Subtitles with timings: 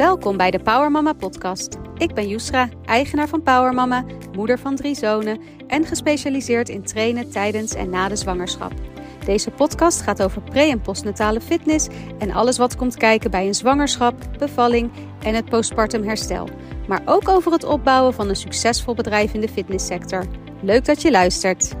[0.00, 1.76] Welkom bij de Power Mama podcast.
[1.96, 4.04] Ik ben Yusra, eigenaar van Power Mama,
[4.36, 8.72] moeder van drie zonen en gespecialiseerd in trainen tijdens en na de zwangerschap.
[9.24, 11.88] Deze podcast gaat over pre- en postnatale fitness
[12.18, 14.90] en alles wat komt kijken bij een zwangerschap, bevalling
[15.22, 16.48] en het postpartum herstel.
[16.88, 20.24] Maar ook over het opbouwen van een succesvol bedrijf in de fitnesssector.
[20.62, 21.74] Leuk dat je luistert.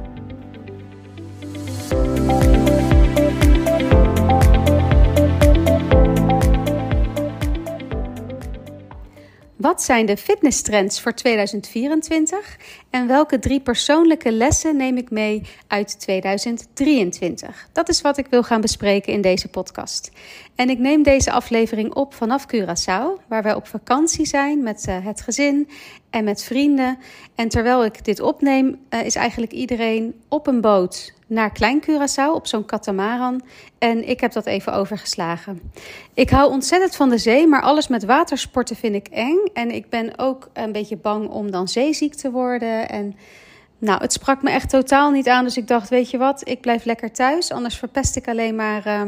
[9.60, 12.56] Wat zijn de fitnesstrends voor 2024
[12.90, 17.68] en welke drie persoonlijke lessen neem ik mee uit 2023?
[17.72, 20.10] Dat is wat ik wil gaan bespreken in deze podcast.
[20.54, 25.04] En ik neem deze aflevering op vanaf Curaçao, waar wij op vakantie zijn met uh,
[25.04, 25.68] het gezin
[26.10, 26.98] en met vrienden.
[27.34, 32.34] En terwijl ik dit opneem, uh, is eigenlijk iedereen op een boot naar Klein Curaçao
[32.34, 33.42] op zo'n katamaran.
[33.78, 35.60] En ik heb dat even overgeslagen.
[36.14, 39.38] Ik hou ontzettend van de zee, maar alles met watersporten vind ik eng.
[39.52, 42.88] En ik ben ook een beetje bang om dan zeeziek te worden.
[42.88, 43.16] En
[43.78, 45.44] nou, het sprak me echt totaal niet aan.
[45.44, 47.52] Dus ik dacht, weet je wat, ik blijf lekker thuis.
[47.52, 48.86] Anders verpest ik alleen maar.
[48.86, 49.02] Uh,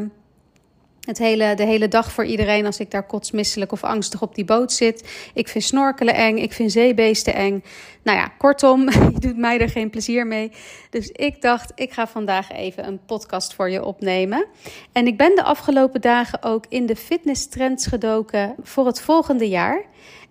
[1.07, 4.45] het hele, de hele dag voor iedereen als ik daar kotsmisselijk of angstig op die
[4.45, 5.31] boot zit.
[5.35, 7.65] Ik vind snorkelen eng, ik vind zeebeesten eng.
[8.03, 10.53] Nou ja, kortom, je doet mij er geen plezier mee.
[10.91, 14.47] Dus ik dacht, ik ga vandaag even een podcast voor je opnemen.
[14.93, 19.85] En ik ben de afgelopen dagen ook in de fitnesstrends gedoken voor het volgende jaar.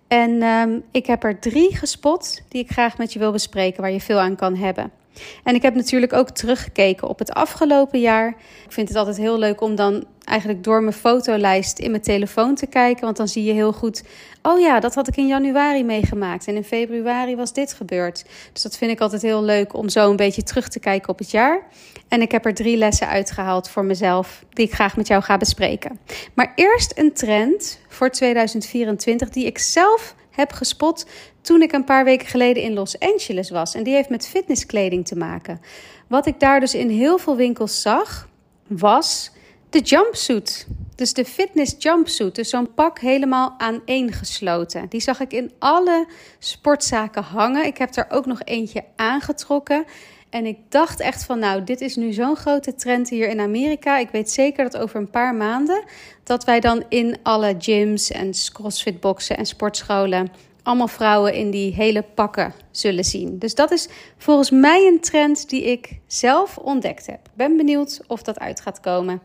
[0.08, 3.92] En um, ik heb er drie gespot die ik graag met je wil bespreken, waar
[3.92, 5.01] je veel aan kan hebben.
[5.44, 8.28] En ik heb natuurlijk ook teruggekeken op het afgelopen jaar.
[8.64, 12.54] Ik vind het altijd heel leuk om dan eigenlijk door mijn fotolijst in mijn telefoon
[12.54, 13.04] te kijken.
[13.04, 14.02] Want dan zie je heel goed.
[14.42, 16.46] Oh ja, dat had ik in januari meegemaakt.
[16.46, 18.24] En in februari was dit gebeurd.
[18.52, 21.18] Dus dat vind ik altijd heel leuk om zo een beetje terug te kijken op
[21.18, 21.66] het jaar.
[22.08, 24.44] En ik heb er drie lessen uitgehaald voor mezelf.
[24.50, 25.98] Die ik graag met jou ga bespreken.
[26.34, 31.06] Maar eerst een trend voor 2024 die ik zelf heb gespot
[31.40, 33.74] toen ik een paar weken geleden in Los Angeles was.
[33.74, 35.60] En die heeft met fitnesskleding te maken.
[36.08, 38.28] Wat ik daar dus in heel veel winkels zag,
[38.66, 39.30] was
[39.70, 40.66] de jumpsuit.
[40.94, 42.34] Dus de fitness jumpsuit.
[42.34, 44.88] Dus zo'n pak helemaal aaneengesloten.
[44.88, 46.06] Die zag ik in alle
[46.38, 47.66] sportzaken hangen.
[47.66, 49.84] Ik heb er ook nog eentje aangetrokken.
[50.32, 53.98] En ik dacht echt van, nou, dit is nu zo'n grote trend hier in Amerika.
[53.98, 55.84] Ik weet zeker dat over een paar maanden
[56.24, 60.32] dat wij dan in alle gyms en crossfitboxen en sportscholen
[60.62, 63.38] allemaal vrouwen in die hele pakken zullen zien.
[63.38, 63.88] Dus dat is
[64.18, 67.20] volgens mij een trend die ik zelf ontdekt heb.
[67.34, 69.20] Ben benieuwd of dat uit gaat komen.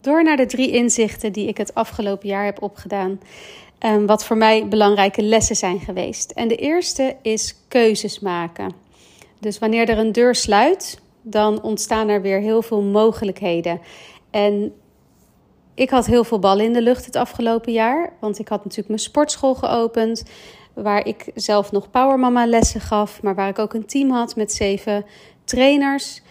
[0.00, 3.20] Door naar de drie inzichten die ik het afgelopen jaar heb opgedaan.
[3.86, 6.30] Um, wat voor mij belangrijke lessen zijn geweest.
[6.30, 8.85] En de eerste is keuzes maken.
[9.40, 13.80] Dus wanneer er een deur sluit, dan ontstaan er weer heel veel mogelijkheden.
[14.30, 14.72] En
[15.74, 18.12] ik had heel veel ballen in de lucht het afgelopen jaar.
[18.20, 20.22] Want ik had natuurlijk mijn sportschool geopend.
[20.74, 23.22] Waar ik zelf nog Powermama lessen gaf.
[23.22, 25.04] Maar waar ik ook een team had met zeven
[25.44, 26.22] trainers.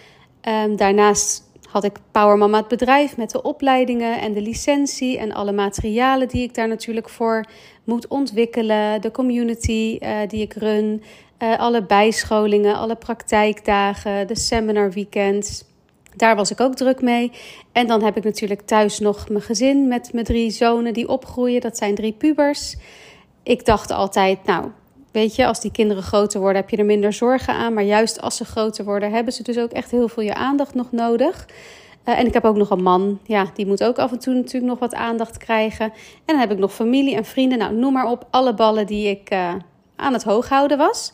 [0.42, 5.18] Um, daarnaast had ik Powermama het bedrijf met de opleidingen en de licentie.
[5.18, 7.46] En alle materialen die ik daar natuurlijk voor
[7.84, 9.02] moet ontwikkelen.
[9.02, 11.04] De community uh, die ik run.
[11.40, 15.64] Uh, alle bijscholingen, alle praktijkdagen, de seminarweekends.
[16.16, 17.32] Daar was ik ook druk mee.
[17.72, 21.62] En dan heb ik natuurlijk thuis nog mijn gezin met mijn drie zonen die opgroeien.
[21.62, 22.76] Dat zijn drie pubers.
[23.44, 24.72] Ik dacht altijd, nou,
[25.12, 27.74] weet je, als die kinderen groter worden, heb je er minder zorgen aan.
[27.74, 30.74] Maar juist als ze groter worden, hebben ze dus ook echt heel veel je aandacht
[30.74, 31.48] nog nodig.
[32.06, 34.34] Uh, en ik heb ook nog een man, ja, die moet ook af en toe
[34.34, 35.86] natuurlijk nog wat aandacht krijgen.
[35.86, 35.92] En
[36.26, 39.34] dan heb ik nog familie en vrienden, nou, noem maar op, alle ballen die ik
[39.34, 39.54] uh,
[39.96, 41.14] aan het hoog houden was.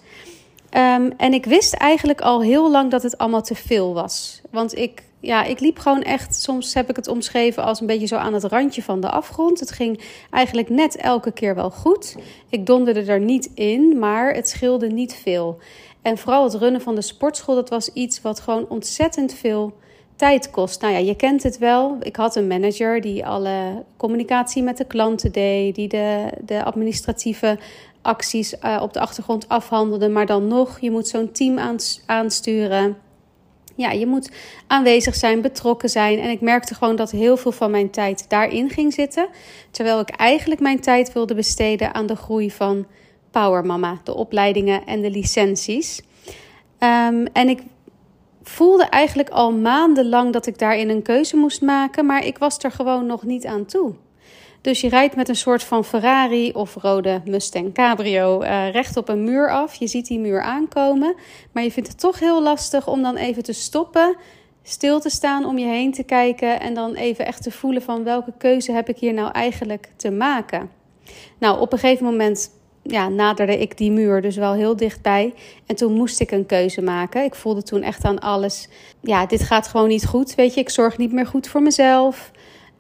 [0.78, 4.42] Um, en ik wist eigenlijk al heel lang dat het allemaal te veel was.
[4.52, 8.08] Want ik, ja, ik liep gewoon echt, soms heb ik het omschreven als een beetje
[8.08, 9.60] zo aan het randje van de afgrond.
[9.60, 12.16] Het ging eigenlijk net elke keer wel goed.
[12.50, 15.58] Ik donderde er niet in, maar het scheelde niet veel.
[16.02, 19.74] En vooral het runnen van de sportschool, dat was iets wat gewoon ontzettend veel
[20.16, 20.82] tijd kost.
[20.82, 21.98] Nou ja, je kent het wel.
[22.02, 27.58] Ik had een manager die alle communicatie met de klanten deed, die de, de administratieve
[28.02, 30.10] acties uh, op de achtergrond afhandelde.
[30.10, 32.98] Maar dan nog, je moet zo'n team aansturen.
[33.76, 34.32] Ja, je moet
[34.68, 36.20] aanwezig zijn, betrokken zijn.
[36.20, 39.28] En ik merkte gewoon dat heel veel van mijn tijd daarin ging zitten.
[39.72, 42.86] Terwijl ik eigenlijk mijn tijd wilde besteden aan de groei van
[43.32, 46.02] Power Mama, de opleidingen en de licenties.
[46.80, 47.62] Um, en ik
[48.44, 52.72] voelde eigenlijk al maandenlang dat ik daarin een keuze moest maken, maar ik was er
[52.72, 53.94] gewoon nog niet aan toe.
[54.62, 59.10] Dus je rijdt met een soort van Ferrari of rode Mustang Cabrio uh, recht op
[59.10, 59.76] een muur af.
[59.76, 61.16] Je ziet die muur aankomen,
[61.52, 64.16] maar je vindt het toch heel lastig om dan even te stoppen,
[64.64, 68.04] stil te staan, om je heen te kijken en dan even echt te voelen van
[68.04, 70.70] welke keuze heb ik hier nou eigenlijk te maken.
[71.38, 72.52] Nou, op een gegeven moment
[72.84, 75.34] ja, naderde ik die muur dus wel heel dichtbij.
[75.66, 77.24] En toen moest ik een keuze maken.
[77.24, 78.70] Ik voelde toen echt aan alles.
[79.02, 80.36] Ja, dit gaat gewoon niet goed.
[80.36, 82.32] Weet je, ik zorg niet meer goed voor mezelf.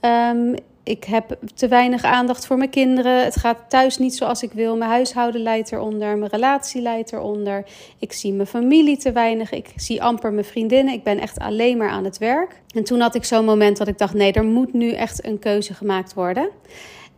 [0.01, 3.23] Um, ik heb te weinig aandacht voor mijn kinderen.
[3.23, 4.77] Het gaat thuis niet zoals ik wil.
[4.77, 6.17] Mijn huishouden leidt eronder.
[6.17, 7.65] Mijn relatie leidt eronder.
[7.99, 9.51] Ik zie mijn familie te weinig.
[9.51, 10.93] Ik zie amper mijn vriendinnen.
[10.93, 12.61] Ik ben echt alleen maar aan het werk.
[12.75, 15.39] En toen had ik zo'n moment dat ik dacht: nee, er moet nu echt een
[15.39, 16.49] keuze gemaakt worden.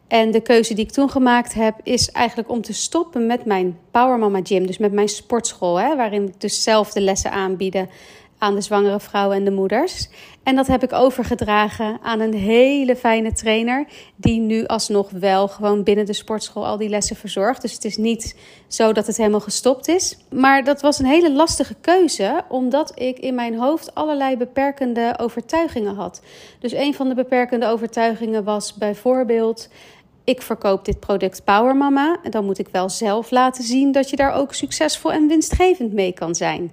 [0.07, 3.77] En de keuze die ik toen gemaakt heb, is eigenlijk om te stoppen met mijn
[3.91, 4.67] Power Mama Gym.
[4.67, 7.89] Dus met mijn sportschool, hè, waarin ik dus zelf de lessen aanbieden
[8.37, 10.09] aan de zwangere vrouwen en de moeders.
[10.43, 13.85] En dat heb ik overgedragen aan een hele fijne trainer,
[14.15, 17.61] die nu alsnog wel gewoon binnen de sportschool al die lessen verzorgt.
[17.61, 18.35] Dus het is niet
[18.67, 20.17] zo dat het helemaal gestopt is.
[20.29, 25.95] Maar dat was een hele lastige keuze, omdat ik in mijn hoofd allerlei beperkende overtuigingen
[25.95, 26.21] had.
[26.59, 29.69] Dus een van de beperkende overtuigingen was bijvoorbeeld
[30.23, 32.17] ik verkoop dit product Power Mama.
[32.23, 35.93] En dan moet ik wel zelf laten zien dat je daar ook succesvol en winstgevend
[35.93, 36.71] mee kan zijn.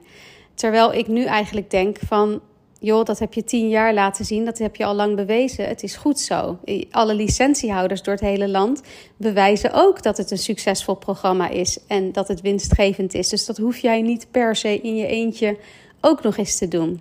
[0.54, 2.40] Terwijl ik nu eigenlijk denk van,
[2.80, 5.68] joh, dat heb je tien jaar laten zien, dat heb je al lang bewezen.
[5.68, 6.58] Het is goed zo.
[6.90, 8.82] Alle licentiehouders door het hele land
[9.16, 13.28] bewijzen ook dat het een succesvol programma is en dat het winstgevend is.
[13.28, 15.56] Dus dat hoef jij niet per se in je eentje
[16.00, 17.00] ook nog eens te doen.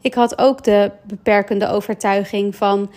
[0.00, 2.90] Ik had ook de beperkende overtuiging van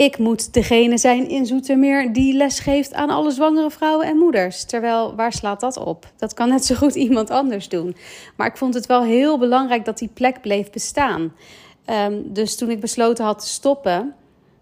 [0.00, 4.64] ik moet degene zijn in Zoetermeer die les geeft aan alle zwangere vrouwen en moeders.
[4.64, 6.06] Terwijl, waar slaat dat op?
[6.16, 7.96] Dat kan net zo goed iemand anders doen.
[8.36, 11.32] Maar ik vond het wel heel belangrijk dat die plek bleef bestaan.
[11.86, 14.14] Um, dus toen ik besloten had te stoppen,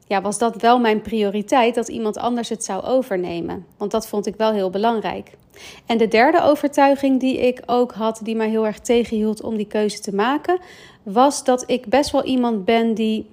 [0.07, 3.67] ja, was dat wel mijn prioriteit dat iemand anders het zou overnemen.
[3.77, 5.31] Want dat vond ik wel heel belangrijk.
[5.87, 9.67] En de derde overtuiging die ik ook had, die mij heel erg tegenhield om die
[9.67, 10.61] keuze te maken,
[11.03, 13.27] was dat ik best wel iemand ben die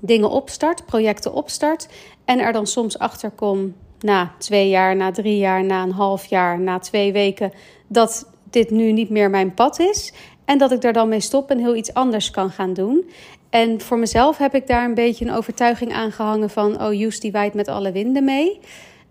[0.00, 1.88] dingen opstart, projecten opstart.
[2.24, 6.26] En er dan soms achter kom na twee jaar, na drie jaar, na een half
[6.26, 7.52] jaar, na twee weken,
[7.86, 10.12] dat dit nu niet meer mijn pad is.
[10.44, 13.10] En dat ik daar dan mee stop en heel iets anders kan gaan doen.
[13.50, 17.20] En voor mezelf heb ik daar een beetje een overtuiging aan gehangen van: oh, Joes
[17.20, 18.60] die waait met alle winden mee.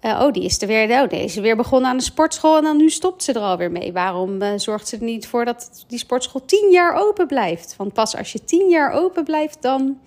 [0.02, 2.78] Uh, oh, die is er weer, oh, deze weer begonnen aan de sportschool en dan
[2.78, 3.94] nu stopt ze er alweer mee.
[3.94, 7.76] Waarom uh, zorgt ze er niet voor dat die sportschool tien jaar open blijft?
[7.78, 10.00] Want pas als je tien jaar open blijft, dan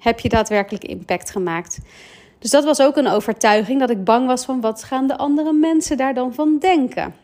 [0.00, 1.78] heb je daadwerkelijk impact gemaakt.
[2.38, 5.52] Dus dat was ook een overtuiging dat ik bang was van wat gaan de andere
[5.52, 7.14] mensen daar dan van denken.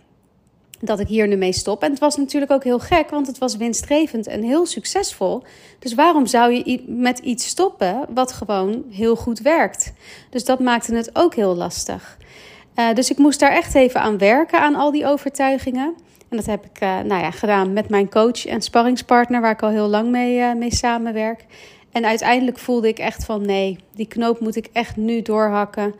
[0.80, 1.82] Dat ik hier nu mee stop.
[1.82, 5.42] En het was natuurlijk ook heel gek, want het was winstgevend en heel succesvol.
[5.78, 9.92] Dus waarom zou je met iets stoppen wat gewoon heel goed werkt?
[10.30, 12.18] Dus dat maakte het ook heel lastig.
[12.76, 15.94] Uh, dus ik moest daar echt even aan werken, aan al die overtuigingen.
[16.28, 19.62] En dat heb ik uh, nou ja, gedaan met mijn coach en sparringspartner, waar ik
[19.62, 21.44] al heel lang mee, uh, mee samenwerk.
[21.96, 25.94] En uiteindelijk voelde ik echt van nee, die knoop moet ik echt nu doorhakken.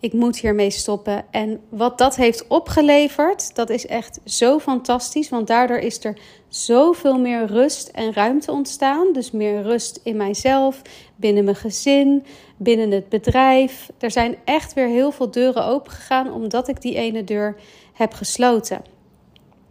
[0.00, 1.24] Ik moet hiermee stoppen.
[1.30, 5.28] En wat dat heeft opgeleverd, dat is echt zo fantastisch.
[5.28, 6.18] Want daardoor is er
[6.48, 9.12] zoveel meer rust en ruimte ontstaan.
[9.12, 10.82] Dus meer rust in mijzelf,
[11.16, 12.24] binnen mijn gezin,
[12.56, 13.90] binnen het bedrijf.
[13.98, 17.56] Er zijn echt weer heel veel deuren opengegaan omdat ik die ene deur
[17.92, 18.82] heb gesloten.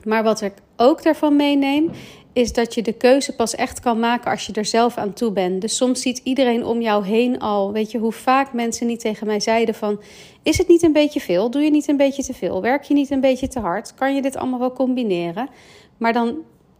[0.03, 1.91] Maar wat ik ook daarvan meeneem,
[2.33, 5.31] is dat je de keuze pas echt kan maken als je er zelf aan toe
[5.31, 5.61] bent.
[5.61, 7.71] Dus soms ziet iedereen om jou heen al.
[7.71, 9.99] Weet je hoe vaak mensen niet tegen mij zeiden van...
[10.43, 11.49] is het niet een beetje veel?
[11.49, 12.61] Doe je niet een beetje te veel?
[12.61, 13.93] Werk je niet een beetje te hard?
[13.93, 15.49] Kan je dit allemaal wel combineren?
[15.97, 16.37] Maar dan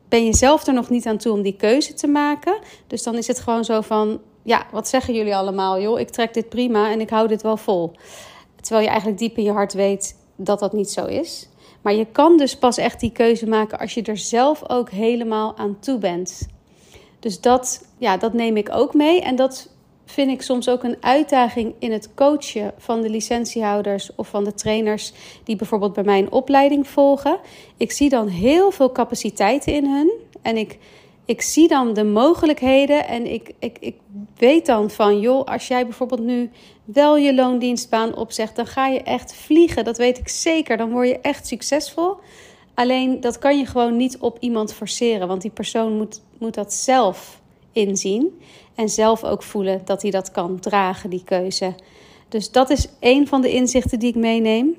[0.10, 2.60] ben je zelf er nog niet aan toe om die keuze te maken.
[2.88, 4.22] Dus dan is het gewoon zo van...
[4.44, 5.82] ja, wat zeggen jullie allemaal?
[5.82, 7.92] Joh, ik trek dit prima en ik hou dit wel vol.
[8.62, 11.50] Terwijl je eigenlijk diep in je hart weet dat dat niet zo is.
[11.82, 15.58] Maar je kan dus pas echt die keuze maken als je er zelf ook helemaal
[15.58, 16.48] aan toe bent.
[17.20, 19.22] Dus dat, ja, dat neem ik ook mee.
[19.22, 19.70] En dat
[20.06, 24.54] vind ik soms ook een uitdaging in het coachen van de licentiehouders of van de
[24.54, 27.40] trainers die bijvoorbeeld bij mij een opleiding volgen.
[27.78, 30.12] Ik zie dan heel veel capaciteiten in hun.
[30.42, 30.78] En ik
[31.30, 33.96] ik zie dan de mogelijkheden en ik, ik, ik
[34.38, 36.50] weet dan van, joh, als jij bijvoorbeeld nu
[36.84, 39.84] wel je loondienstbaan opzegt, dan ga je echt vliegen.
[39.84, 40.78] Dat weet ik zeker.
[40.78, 42.16] Dan word je echt succesvol.
[42.74, 46.74] Alleen dat kan je gewoon niet op iemand forceren, want die persoon moet, moet dat
[46.74, 48.40] zelf inzien
[48.76, 51.76] en zelf ook voelen dat hij dat kan dragen, die keuze.
[52.30, 54.76] Dus dat is een van de inzichten die ik meeneem.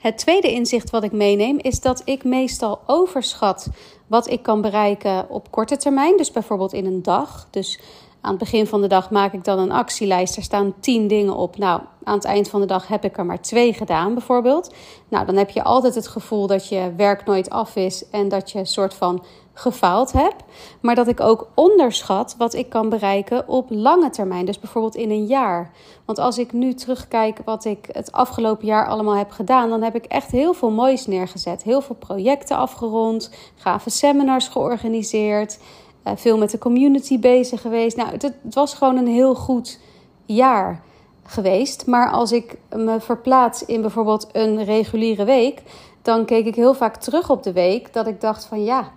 [0.00, 3.68] Het tweede inzicht wat ik meeneem is dat ik meestal overschat
[4.06, 6.16] wat ik kan bereiken op korte termijn.
[6.16, 7.48] Dus bijvoorbeeld in een dag.
[7.50, 7.80] Dus
[8.22, 10.36] Aan het begin van de dag maak ik dan een actielijst.
[10.36, 11.58] Er staan tien dingen op.
[11.58, 14.74] Nou, aan het eind van de dag heb ik er maar twee gedaan, bijvoorbeeld.
[15.08, 18.50] Nou, dan heb je altijd het gevoel dat je werk nooit af is en dat
[18.50, 19.24] je een soort van
[19.60, 20.34] gefaald heb.
[20.80, 24.46] Maar dat ik ook onderschat wat ik kan bereiken op lange termijn.
[24.46, 25.70] Dus bijvoorbeeld in een jaar.
[26.04, 29.94] Want als ik nu terugkijk wat ik het afgelopen jaar allemaal heb gedaan, dan heb
[29.94, 31.62] ik echt heel veel moois neergezet.
[31.62, 35.58] Heel veel projecten afgerond, gave seminars georganiseerd,
[36.02, 37.96] eh, veel met de community bezig geweest.
[37.96, 39.78] Nou, het, het was gewoon een heel goed
[40.26, 40.82] jaar
[41.24, 41.86] geweest.
[41.86, 45.62] Maar als ik me verplaats in bijvoorbeeld een reguliere week,
[46.02, 48.92] dan keek ik heel vaak terug op de week dat ik dacht van ja,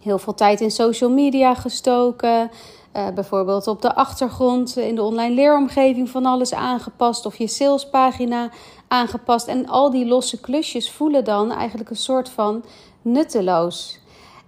[0.00, 2.50] heel veel tijd in social media gestoken.
[2.96, 8.50] Uh, bijvoorbeeld op de achtergrond in de online leeromgeving van alles aangepast of je salespagina
[8.88, 9.46] aangepast.
[9.46, 12.64] En al die losse klusjes voelen dan eigenlijk een soort van
[13.02, 13.98] nutteloos.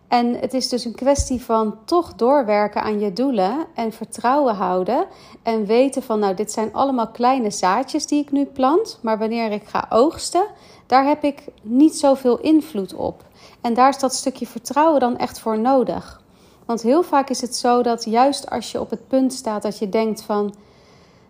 [0.08, 5.06] En het is dus een kwestie van toch doorwerken aan je doelen en vertrouwen houden.
[5.42, 8.98] En weten van, nou, dit zijn allemaal kleine zaadjes die ik nu plant.
[9.02, 10.46] Maar wanneer ik ga oogsten,
[10.86, 13.24] daar heb ik niet zoveel invloed op.
[13.62, 16.20] En daar is dat stukje vertrouwen dan echt voor nodig.
[16.64, 19.78] Want heel vaak is het zo dat juist als je op het punt staat dat
[19.78, 20.54] je denkt van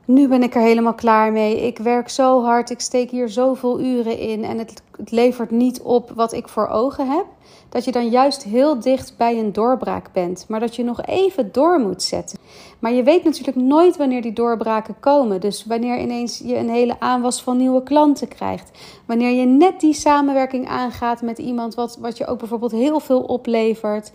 [0.04, 1.66] nu ben ik er helemaal klaar mee.
[1.66, 6.10] Ik werk zo hard, ik steek hier zoveel uren in en het, levert niet op
[6.14, 7.24] wat ik voor ogen heb.
[7.68, 11.52] Dat je dan juist heel dicht bij een doorbraak bent, maar dat je nog even
[11.52, 12.38] door moet zetten.
[12.78, 15.40] Maar je weet natuurlijk nooit wanneer die doorbraken komen.
[15.40, 18.70] Dus wanneer ineens je een hele aanwas van nieuwe klanten krijgt.
[19.06, 23.20] Wanneer je net die samenwerking aangaat met iemand wat, wat je ook bijvoorbeeld heel veel
[23.20, 24.12] oplevert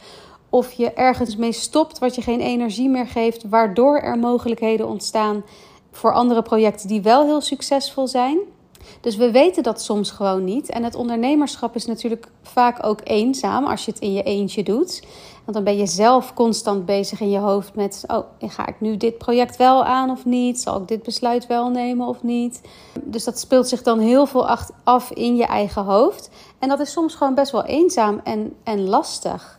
[0.50, 5.44] of je ergens mee stopt wat je geen energie meer geeft, waardoor er mogelijkheden ontstaan
[5.98, 8.38] voor andere projecten die wel heel succesvol zijn.
[9.02, 10.70] Dus we weten dat soms gewoon niet.
[10.70, 15.04] En het ondernemerschap is natuurlijk vaak ook eenzaam als je het in je eentje doet.
[15.44, 18.98] Want dan ben je zelf constant bezig in je hoofd met: oh, ga ik nu
[18.98, 20.62] dit project wel aan of niet?
[20.62, 22.62] Zal ik dit besluit wel nemen of niet?
[23.04, 24.48] Dus dat speelt zich dan heel veel
[24.84, 26.30] af in je eigen hoofd.
[26.60, 29.57] En dat is soms gewoon best wel eenzaam en, en lastig.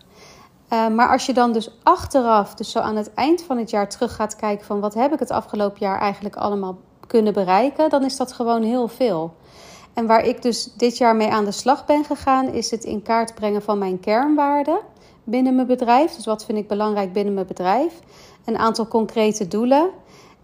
[0.72, 3.88] Uh, maar als je dan dus achteraf, dus zo aan het eind van het jaar
[3.88, 8.04] terug gaat kijken van wat heb ik het afgelopen jaar eigenlijk allemaal kunnen bereiken, dan
[8.04, 9.34] is dat gewoon heel veel.
[9.94, 13.02] En waar ik dus dit jaar mee aan de slag ben gegaan, is het in
[13.02, 14.78] kaart brengen van mijn kernwaarden
[15.24, 16.14] binnen mijn bedrijf.
[16.14, 18.00] Dus wat vind ik belangrijk binnen mijn bedrijf?
[18.44, 19.90] Een aantal concrete doelen.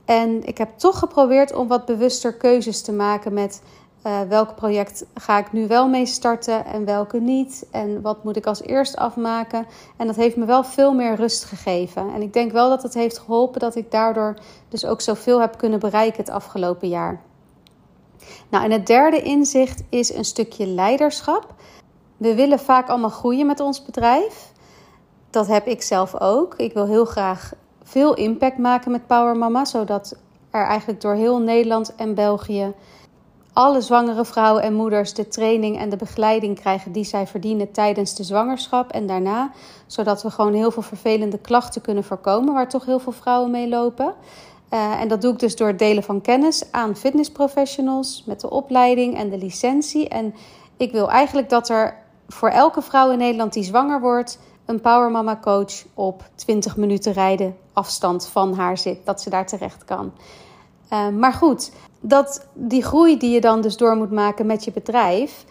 [0.04, 3.62] En ik heb toch geprobeerd om wat bewuster keuzes te maken met
[4.04, 7.66] uh, welk project ga ik nu wel mee starten en welke niet?
[7.70, 9.66] En wat moet ik als eerst afmaken?
[9.96, 12.14] En dat heeft me wel veel meer rust gegeven.
[12.14, 14.34] En ik denk wel dat het heeft geholpen dat ik daardoor
[14.68, 17.20] dus ook zoveel heb kunnen bereiken het afgelopen jaar.
[18.48, 21.54] Nou, en het derde inzicht is een stukje leiderschap.
[22.16, 24.52] We willen vaak allemaal groeien met ons bedrijf.
[25.30, 26.54] Dat heb ik zelf ook.
[26.56, 30.16] Ik wil heel graag veel impact maken met Power Mama, zodat
[30.50, 32.74] er eigenlijk door heel Nederland en België
[33.54, 38.14] alle zwangere vrouwen en moeders de training en de begeleiding krijgen die zij verdienen tijdens
[38.14, 39.50] de zwangerschap en daarna.
[39.86, 43.68] Zodat we gewoon heel veel vervelende klachten kunnen voorkomen, waar toch heel veel vrouwen mee
[43.68, 44.14] lopen.
[44.70, 48.50] Uh, en dat doe ik dus door het delen van kennis aan fitnessprofessionals met de
[48.50, 50.08] opleiding en de licentie.
[50.08, 50.34] En
[50.76, 51.96] ik wil eigenlijk dat er
[52.28, 57.12] voor elke vrouw in Nederland die zwanger wordt, een Power Mama coach op 20 minuten
[57.12, 60.12] rijden afstand van haar zit, dat ze daar terecht kan.
[60.92, 61.72] Uh, maar goed,
[62.06, 65.44] dat die groei die je dan dus door moet maken met je bedrijf,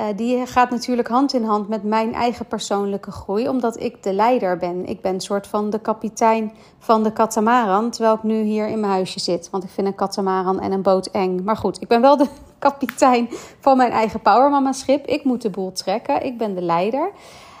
[0.00, 4.12] uh, die gaat natuurlijk hand in hand met mijn eigen persoonlijke groei, omdat ik de
[4.12, 4.86] leider ben.
[4.86, 8.80] Ik ben een soort van de kapitein van de katamaran, terwijl ik nu hier in
[8.80, 9.50] mijn huisje zit.
[9.50, 11.44] Want ik vind een katamaran en een boot eng.
[11.44, 12.26] Maar goed, ik ben wel de
[12.58, 13.28] kapitein
[13.60, 15.06] van mijn eigen Powermama schip.
[15.06, 17.10] Ik moet de boel trekken, ik ben de leider.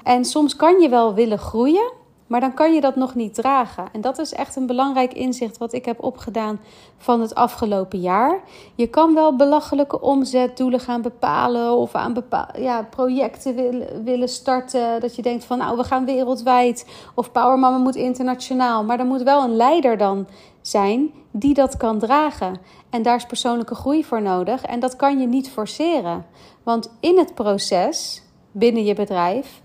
[0.04, 1.92] En soms kan je wel willen groeien,
[2.30, 3.84] maar dan kan je dat nog niet dragen.
[3.92, 6.60] En dat is echt een belangrijk inzicht wat ik heb opgedaan
[6.98, 8.40] van het afgelopen jaar.
[8.74, 15.00] Je kan wel belachelijke omzetdoelen gaan bepalen of aan bepaalde ja, projecten willen, willen starten.
[15.00, 18.84] Dat je denkt van nou we gaan wereldwijd of Power Mama moet internationaal.
[18.84, 20.26] Maar er moet wel een leider dan
[20.60, 22.60] zijn die dat kan dragen.
[22.90, 24.62] En daar is persoonlijke groei voor nodig.
[24.62, 26.26] En dat kan je niet forceren.
[26.62, 28.22] Want in het proces
[28.52, 29.60] binnen je bedrijf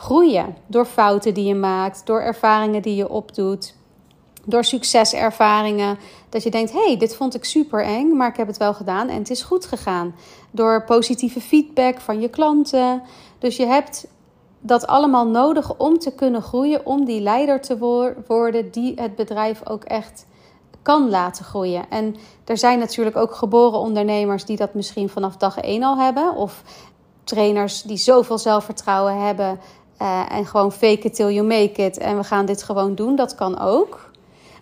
[0.00, 0.56] groeien.
[0.66, 3.74] Door fouten die je maakt, door ervaringen die je opdoet,
[4.44, 5.98] door succeservaringen.
[6.28, 8.74] Dat je denkt: hé, hey, dit vond ik super eng, maar ik heb het wel
[8.74, 10.14] gedaan en het is goed gegaan.
[10.50, 13.02] Door positieve feedback van je klanten.
[13.38, 14.06] Dus je hebt
[14.60, 17.78] dat allemaal nodig om te kunnen groeien, om die leider te
[18.26, 20.26] worden die het bedrijf ook echt
[20.82, 21.90] kan laten groeien.
[21.90, 26.34] En er zijn natuurlijk ook geboren ondernemers die dat misschien vanaf dag één al hebben.
[26.34, 26.62] Of
[27.24, 29.60] trainers die zoveel zelfvertrouwen hebben
[30.02, 31.98] uh, en gewoon fake it till you make it.
[31.98, 33.16] En we gaan dit gewoon doen.
[33.16, 34.10] Dat kan ook.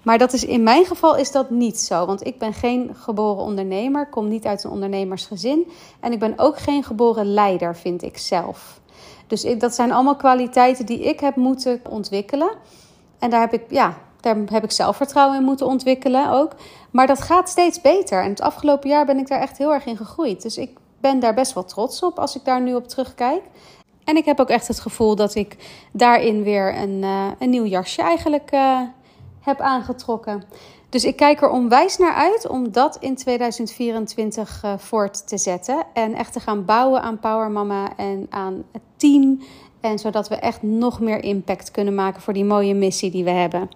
[0.02, 2.06] Maar dat is, in mijn geval is dat niet zo.
[2.06, 5.70] Want ik ben geen geboren ondernemer, kom niet uit een ondernemersgezin.
[6.00, 8.80] En ik ben ook geen geboren leider, vind ik zelf.
[9.26, 12.50] Dus ik, dat zijn allemaal kwaliteiten die ik heb moeten ontwikkelen.
[13.18, 16.52] En daar heb ik, ja, daar heb ik zelfvertrouwen in moeten ontwikkelen ook.
[16.90, 18.22] Maar dat gaat steeds beter.
[18.22, 20.42] En het afgelopen jaar ben ik daar echt heel erg in gegroeid.
[20.42, 23.42] Dus ik ben daar best wel trots op als ik daar nu op terugkijk.
[24.08, 25.56] En ik heb ook echt het gevoel dat ik
[25.92, 28.80] daarin weer een, uh, een nieuw jasje eigenlijk uh,
[29.40, 30.44] heb aangetrokken.
[30.88, 35.84] Dus ik kijk er onwijs naar uit om dat in 2024 uh, voort te zetten.
[35.92, 39.42] En echt te gaan bouwen aan Power Mama en aan het team.
[39.80, 43.30] En zodat we echt nog meer impact kunnen maken voor die mooie missie die we
[43.30, 43.68] hebben.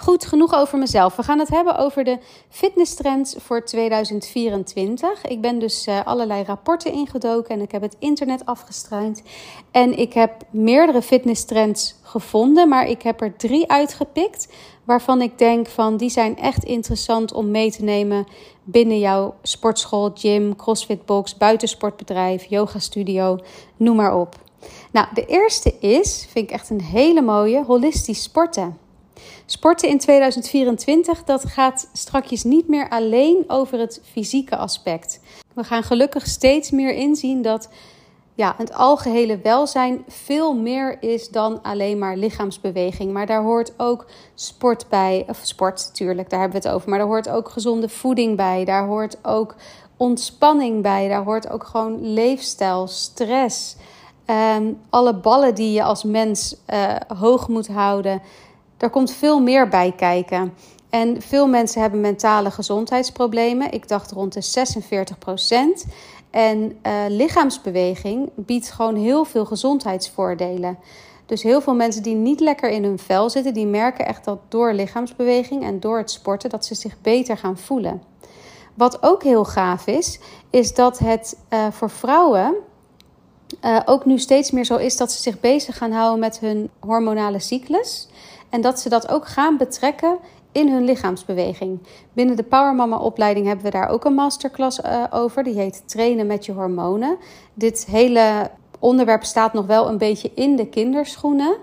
[0.00, 1.16] Goed, genoeg over mezelf.
[1.16, 5.24] We gaan het hebben over de fitnesstrends voor 2024.
[5.24, 9.22] Ik ben dus uh, allerlei rapporten ingedoken en ik heb het internet afgestruind.
[9.70, 14.48] En ik heb meerdere fitnesstrends gevonden, maar ik heb er drie uitgepikt
[14.84, 18.26] waarvan ik denk van die zijn echt interessant om mee te nemen
[18.64, 23.38] binnen jouw sportschool, gym, crossfitbox, buitensportbedrijf, yoga studio,
[23.76, 24.36] noem maar op.
[24.90, 28.86] Nou, de eerste is, vind ik echt een hele mooie, holistisch sporten.
[29.46, 35.20] Sporten in 2024, dat gaat strakjes niet meer alleen over het fysieke aspect.
[35.54, 37.68] We gaan gelukkig steeds meer inzien dat
[38.38, 43.12] ja, het algehele welzijn veel meer is dan alleen maar lichaamsbeweging.
[43.12, 46.88] Maar daar hoort ook sport bij, of sport natuurlijk, daar hebben we het over.
[46.88, 49.54] Maar daar hoort ook gezonde voeding bij, daar hoort ook
[49.96, 53.76] ontspanning bij, daar hoort ook gewoon leefstijl, stress.
[54.56, 58.22] Um, alle ballen die je als mens uh, hoog moet houden.
[58.78, 60.54] Daar komt veel meer bij kijken.
[60.90, 63.72] En veel mensen hebben mentale gezondheidsproblemen.
[63.72, 65.86] Ik dacht rond de 46 procent.
[66.30, 70.78] En uh, lichaamsbeweging biedt gewoon heel veel gezondheidsvoordelen.
[71.26, 74.38] Dus heel veel mensen die niet lekker in hun vel zitten, die merken echt dat
[74.48, 78.02] door lichaamsbeweging en door het sporten dat ze zich beter gaan voelen.
[78.74, 80.20] Wat ook heel gaaf is,
[80.50, 82.54] is dat het uh, voor vrouwen
[83.64, 86.70] uh, ook nu steeds meer zo is dat ze zich bezig gaan houden met hun
[86.80, 88.08] hormonale cyclus.
[88.50, 90.18] En dat ze dat ook gaan betrekken
[90.52, 91.78] in hun lichaamsbeweging.
[92.12, 95.42] Binnen de Power Mama opleiding hebben we daar ook een masterclass uh, over.
[95.44, 97.16] Die heet Trainen met je hormonen.
[97.54, 101.56] Dit hele onderwerp staat nog wel een beetje in de kinderschoenen.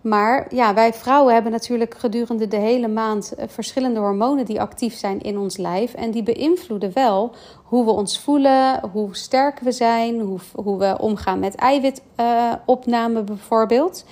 [0.00, 4.94] Maar ja, wij vrouwen hebben natuurlijk gedurende de hele maand eh, verschillende hormonen die actief
[4.94, 5.94] zijn in ons lijf.
[5.94, 10.98] En die beïnvloeden wel hoe we ons voelen, hoe sterk we zijn, hoe, hoe we
[10.98, 14.04] omgaan met eiwitopname uh, bijvoorbeeld.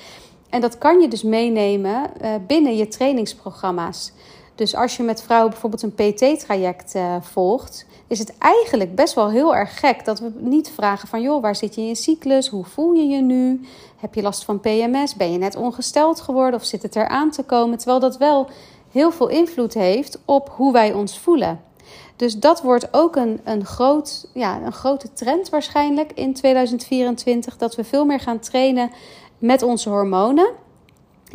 [0.51, 4.13] En dat kan je dus meenemen uh, binnen je trainingsprogramma's.
[4.55, 9.31] Dus als je met vrouwen bijvoorbeeld een PT-traject uh, volgt, is het eigenlijk best wel
[9.31, 12.49] heel erg gek dat we niet vragen van joh, waar zit je in je cyclus?
[12.49, 13.61] Hoe voel je je nu?
[13.97, 15.15] Heb je last van PMS?
[15.17, 17.79] Ben je net ongesteld geworden of zit het eraan te komen?
[17.79, 18.49] Terwijl dat wel
[18.91, 21.61] heel veel invloed heeft op hoe wij ons voelen.
[22.17, 27.57] Dus dat wordt ook een, een, groot, ja, een grote trend waarschijnlijk in 2024.
[27.57, 28.91] Dat we veel meer gaan trainen
[29.39, 30.51] met onze hormonen.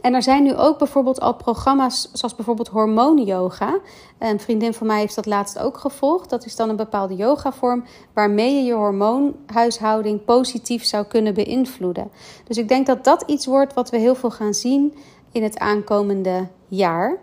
[0.02, 3.80] En er zijn nu ook bijvoorbeeld al programma's zoals bijvoorbeeld hormoonyoga.
[4.18, 6.30] Een vriendin van mij heeft dat laatst ook gevolgd.
[6.30, 7.84] Dat is dan een bepaalde yogavorm
[8.14, 12.12] waarmee je je hormoonhuishouding positief zou kunnen beïnvloeden.
[12.48, 14.98] Dus ik denk dat dat iets wordt wat we heel veel gaan zien
[15.32, 17.18] in het aankomende jaar.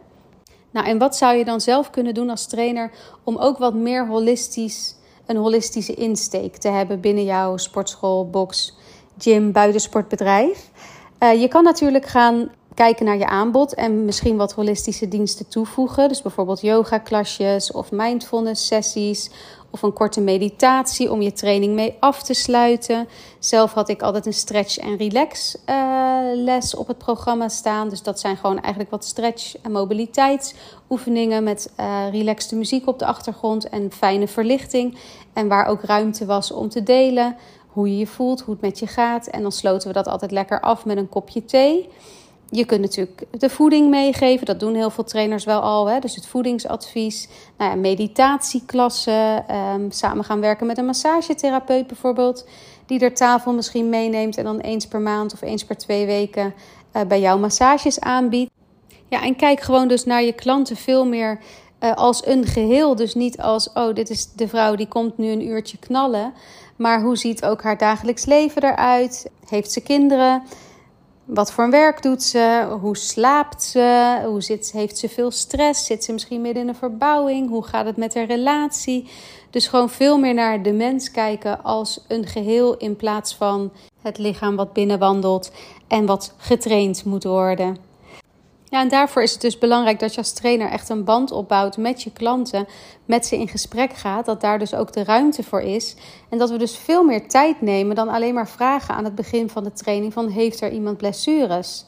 [0.70, 2.90] Nou, en wat zou je dan zelf kunnen doen als trainer
[3.24, 8.76] om ook wat meer holistisch, een holistische insteek te hebben binnen jouw sportschool, box,
[9.18, 10.67] gym, buitensportbedrijf?
[11.20, 16.08] Uh, je kan natuurlijk gaan kijken naar je aanbod en misschien wat holistische diensten toevoegen.
[16.08, 19.30] Dus bijvoorbeeld yoga-klasjes of mindfulness-sessies
[19.70, 23.08] of een korte meditatie om je training mee af te sluiten.
[23.38, 27.88] Zelf had ik altijd een stretch- en relax-les op het programma staan.
[27.88, 33.06] Dus dat zijn gewoon eigenlijk wat stretch- en mobiliteitsoefeningen met uh, relaxte muziek op de
[33.06, 34.98] achtergrond en fijne verlichting.
[35.32, 37.36] En waar ook ruimte was om te delen
[37.78, 39.26] hoe je je voelt, hoe het met je gaat.
[39.26, 41.88] En dan sloten we dat altijd lekker af met een kopje thee.
[42.50, 44.46] Je kunt natuurlijk de voeding meegeven.
[44.46, 45.86] Dat doen heel veel trainers wel al.
[45.88, 45.98] Hè?
[45.98, 47.28] Dus het voedingsadvies.
[47.58, 49.54] Nou ja, meditatieklassen.
[49.56, 52.46] Um, samen gaan werken met een massagetherapeut bijvoorbeeld.
[52.86, 54.36] Die er tafel misschien meeneemt.
[54.36, 56.54] En dan eens per maand of eens per twee weken
[56.96, 58.50] uh, bij jou massages aanbiedt.
[59.08, 61.38] Ja, en kijk gewoon dus naar je klanten veel meer
[61.80, 62.96] uh, als een geheel.
[62.96, 66.32] Dus niet als, oh, dit is de vrouw die komt nu een uurtje knallen.
[66.78, 69.30] Maar hoe ziet ook haar dagelijks leven eruit?
[69.48, 70.42] Heeft ze kinderen?
[71.24, 72.76] Wat voor werk doet ze?
[72.80, 74.20] Hoe slaapt ze?
[74.24, 75.86] Hoe zit, heeft ze veel stress?
[75.86, 77.48] Zit ze misschien midden in een verbouwing?
[77.48, 79.08] Hoe gaat het met haar relatie?
[79.50, 84.18] Dus gewoon veel meer naar de mens kijken als een geheel in plaats van het
[84.18, 85.50] lichaam wat binnenwandelt
[85.88, 87.87] en wat getraind moet worden.
[88.70, 91.76] Ja, en daarvoor is het dus belangrijk dat je als trainer echt een band opbouwt
[91.76, 92.66] met je klanten,
[93.04, 95.96] met ze in gesprek gaat, dat daar dus ook de ruimte voor is.
[96.28, 99.50] En dat we dus veel meer tijd nemen dan alleen maar vragen aan het begin
[99.50, 101.84] van de training van heeft er iemand blessures?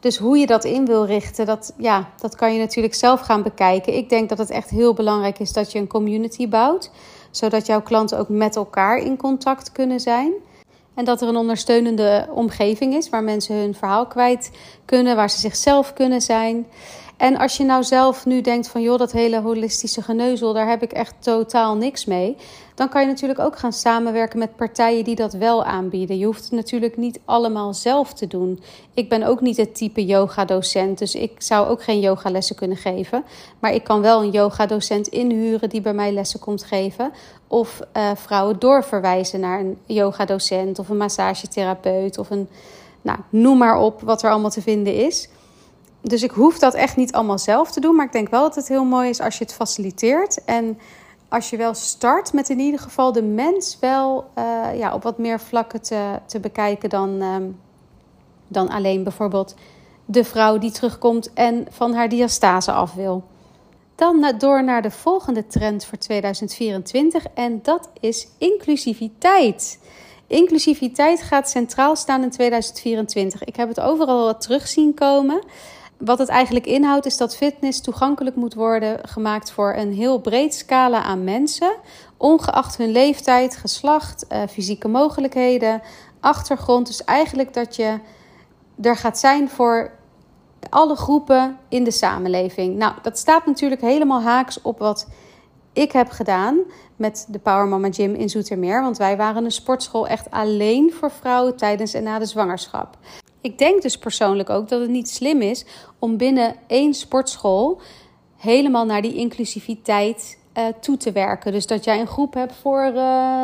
[0.00, 3.42] Dus hoe je dat in wil richten, dat, ja, dat kan je natuurlijk zelf gaan
[3.42, 3.96] bekijken.
[3.96, 6.90] Ik denk dat het echt heel belangrijk is dat je een community bouwt,
[7.30, 10.32] zodat jouw klanten ook met elkaar in contact kunnen zijn.
[10.96, 14.50] En dat er een ondersteunende omgeving is waar mensen hun verhaal kwijt
[14.84, 16.66] kunnen, waar ze zichzelf kunnen zijn.
[17.16, 20.82] En als je nou zelf nu denkt van joh, dat hele holistische geneuzel, daar heb
[20.82, 22.36] ik echt totaal niks mee.
[22.74, 26.18] Dan kan je natuurlijk ook gaan samenwerken met partijen die dat wel aanbieden.
[26.18, 28.62] Je hoeft het natuurlijk niet allemaal zelf te doen.
[28.94, 33.24] Ik ben ook niet het type yoga-docent, dus ik zou ook geen yogalessen kunnen geven.
[33.58, 37.10] Maar ik kan wel een yoga-docent inhuren die bij mij lessen komt geven.
[37.48, 42.48] Of uh, vrouwen doorverwijzen naar een yoga-docent of een massagetherapeut of een,
[43.02, 45.28] nou, noem maar op wat er allemaal te vinden is.
[46.06, 47.96] Dus ik hoef dat echt niet allemaal zelf te doen.
[47.96, 50.44] Maar ik denk wel dat het heel mooi is als je het faciliteert.
[50.44, 50.78] En
[51.28, 55.18] als je wel start met in ieder geval de mens wel uh, ja, op wat
[55.18, 57.36] meer vlakken te, te bekijken dan, uh,
[58.48, 59.54] dan alleen bijvoorbeeld
[60.04, 63.24] de vrouw die terugkomt en van haar diastase af wil.
[63.94, 69.78] Dan door naar de volgende trend voor 2024 en dat is inclusiviteit.
[70.26, 73.44] Inclusiviteit gaat centraal staan in 2024.
[73.44, 75.42] Ik heb het overal wat terug zien komen.
[75.98, 80.54] Wat het eigenlijk inhoudt is dat fitness toegankelijk moet worden gemaakt voor een heel breed
[80.54, 81.76] scala aan mensen,
[82.16, 85.82] ongeacht hun leeftijd, geslacht, uh, fysieke mogelijkheden,
[86.20, 86.86] achtergrond.
[86.86, 87.98] Dus eigenlijk dat je
[88.82, 89.90] er gaat zijn voor
[90.70, 92.76] alle groepen in de samenleving.
[92.76, 95.08] Nou, dat staat natuurlijk helemaal haaks op wat
[95.72, 96.58] ik heb gedaan
[96.96, 98.82] met de Power Mama Gym in Zoetermeer.
[98.82, 102.98] Want wij waren een sportschool echt alleen voor vrouwen tijdens en na de zwangerschap.
[103.46, 105.64] Ik denk dus persoonlijk ook dat het niet slim is
[105.98, 107.80] om binnen één sportschool
[108.36, 111.52] helemaal naar die inclusiviteit uh, toe te werken.
[111.52, 112.94] Dus dat jij een groep hebt voor uh,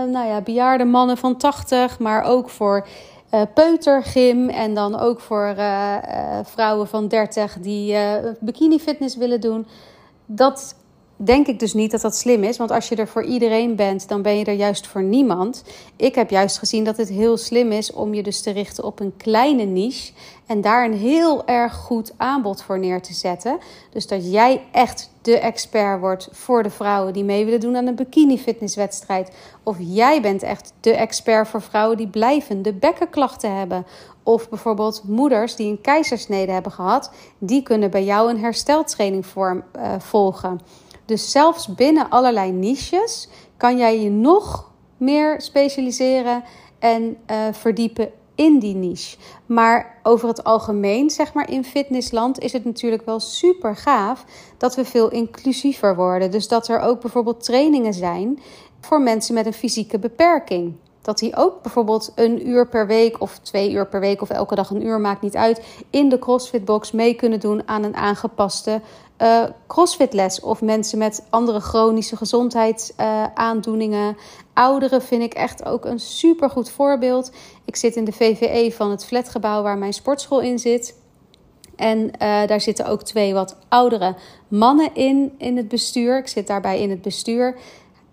[0.04, 2.86] nou ja, bejaarde mannen van 80, maar ook voor
[3.34, 5.54] uh, peutergym en dan ook voor
[6.42, 7.96] vrouwen van 30 die
[8.40, 9.66] bikini fitness willen doen.
[10.26, 10.74] Dat
[11.24, 12.56] denk ik dus niet dat dat slim is.
[12.56, 15.64] Want als je er voor iedereen bent, dan ben je er juist voor niemand.
[15.96, 19.00] Ik heb juist gezien dat het heel slim is om je dus te richten op
[19.00, 20.12] een kleine niche.
[20.46, 23.58] En daar een heel erg goed aanbod voor neer te zetten.
[23.90, 27.86] Dus dat jij echt de expert wordt voor de vrouwen die mee willen doen aan
[27.86, 29.30] een bikini fitnesswedstrijd.
[29.62, 33.86] Of jij bent echt de expert voor vrouwen die blijvende bekkenklachten hebben.
[34.22, 39.62] Of bijvoorbeeld moeders die een keizersnede hebben gehad, die kunnen bij jou een hersteltraining vorm,
[39.76, 40.60] uh, volgen.
[41.12, 46.44] Dus zelfs binnen allerlei niches kan jij je nog meer specialiseren
[46.78, 49.16] en uh, verdiepen in die niche.
[49.46, 54.24] Maar over het algemeen, zeg maar in fitnessland, is het natuurlijk wel super gaaf
[54.58, 56.30] dat we veel inclusiever worden.
[56.30, 58.40] Dus dat er ook bijvoorbeeld trainingen zijn
[58.80, 60.74] voor mensen met een fysieke beperking.
[61.02, 64.54] Dat die ook bijvoorbeeld een uur per week of twee uur per week of elke
[64.54, 68.80] dag een uur, maakt niet uit, in de CrossFit-box mee kunnen doen aan een aangepaste
[69.18, 70.40] uh, CrossFit-les.
[70.40, 74.16] Of mensen met andere chronische gezondheidsaandoeningen.
[74.52, 77.32] Ouderen vind ik echt ook een supergoed voorbeeld.
[77.64, 81.00] Ik zit in de VVE van het flatgebouw waar mijn sportschool in zit.
[81.76, 84.14] En uh, daar zitten ook twee wat oudere
[84.48, 86.18] mannen in, in het bestuur.
[86.18, 87.56] Ik zit daarbij in het bestuur.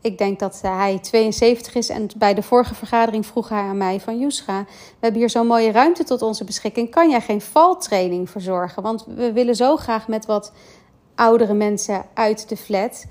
[0.01, 1.89] Ik denk dat hij 72 is.
[1.89, 4.19] En bij de vorige vergadering vroeg hij aan mij van...
[4.19, 6.91] Joescha, we hebben hier zo'n mooie ruimte tot onze beschikking.
[6.91, 8.83] Kan jij geen valtraining verzorgen?
[8.83, 10.51] Want we willen zo graag met wat
[11.19, 13.05] oudere mensen uit de flat...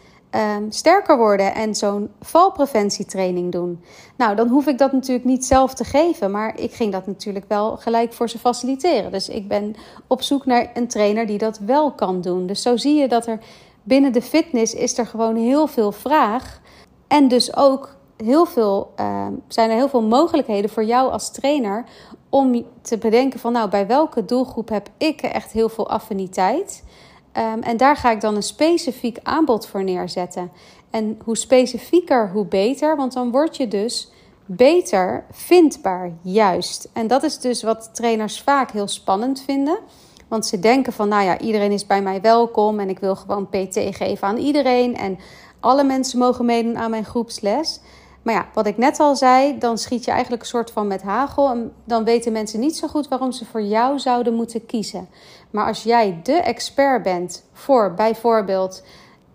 [0.57, 3.85] Um, sterker worden en zo'n valpreventietraining doen.
[4.17, 7.45] Nou, dan hoef ik dat natuurlijk niet zelf te geven, maar ik ging dat natuurlijk
[7.49, 9.13] wel gelijk voor ze faciliteren.
[9.13, 9.75] Dus ik ben
[10.07, 12.47] op zoek naar een trainer die dat wel kan doen.
[12.47, 13.39] Dus zo zie je dat er
[13.83, 16.61] binnen de fitness is er gewoon heel veel vraag
[17.07, 21.85] en dus ook heel veel, uh, zijn er heel veel mogelijkheden voor jou als trainer
[22.29, 26.83] om te bedenken van nou bij welke doelgroep heb ik echt heel veel affiniteit.
[27.37, 30.51] Um, en daar ga ik dan een specifiek aanbod voor neerzetten.
[30.91, 34.11] En hoe specifieker, hoe beter, want dan word je dus
[34.47, 36.89] beter vindbaar, juist.
[36.93, 39.79] En dat is dus wat trainers vaak heel spannend vinden.
[40.29, 43.49] Want ze denken van, nou ja, iedereen is bij mij welkom en ik wil gewoon
[43.49, 44.97] PT geven aan iedereen.
[44.97, 45.19] En
[45.61, 47.81] alle mensen mogen meedoen aan mijn groepsles.
[48.23, 51.03] Maar ja, wat ik net al zei, dan schiet je eigenlijk een soort van met
[51.03, 51.51] hagel.
[51.51, 55.09] En dan weten mensen niet zo goed waarom ze voor jou zouden moeten kiezen.
[55.51, 58.83] Maar als jij de expert bent voor bijvoorbeeld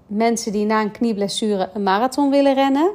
[0.08, 2.92] mensen die na een knieblessure een marathon willen rennen.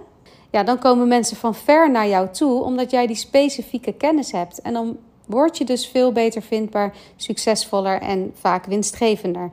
[0.50, 4.60] Ja, dan komen mensen van ver naar jou toe, omdat jij die specifieke kennis hebt.
[4.60, 9.50] En dan word je dus veel beter vindbaar, succesvoller en vaak winstgevender.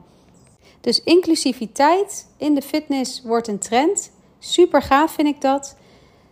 [0.80, 4.10] Dus inclusiviteit in de fitness wordt een trend.
[4.38, 5.76] Super gaaf vind ik dat.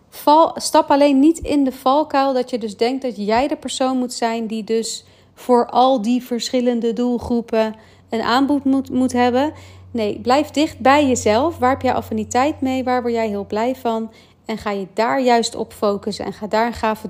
[0.09, 3.99] Val, stap alleen niet in de valkuil dat je dus denkt dat jij de persoon
[3.99, 7.75] moet zijn die dus voor al die verschillende doelgroepen
[8.09, 9.53] een aanbod moet, moet hebben.
[9.91, 11.59] Nee, blijf dicht bij jezelf.
[11.59, 12.85] Waar heb jij affiniteit mee?
[12.85, 14.11] Waar word jij heel blij van?
[14.45, 17.09] En ga je daar juist op focussen en ga daar een gave,